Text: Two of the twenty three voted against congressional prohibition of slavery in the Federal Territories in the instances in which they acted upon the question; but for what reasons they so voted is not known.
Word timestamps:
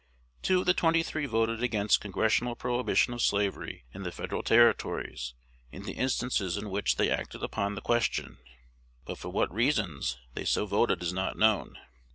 Two 0.41 0.61
of 0.61 0.65
the 0.65 0.73
twenty 0.73 1.03
three 1.03 1.27
voted 1.27 1.61
against 1.61 2.01
congressional 2.01 2.55
prohibition 2.55 3.13
of 3.13 3.21
slavery 3.21 3.85
in 3.93 4.01
the 4.01 4.11
Federal 4.11 4.41
Territories 4.41 5.35
in 5.71 5.83
the 5.83 5.91
instances 5.91 6.57
in 6.57 6.71
which 6.71 6.95
they 6.95 7.11
acted 7.11 7.43
upon 7.43 7.75
the 7.75 7.81
question; 7.81 8.39
but 9.05 9.19
for 9.19 9.29
what 9.29 9.53
reasons 9.53 10.17
they 10.33 10.43
so 10.43 10.65
voted 10.65 11.03
is 11.03 11.13
not 11.13 11.37
known. 11.37 11.77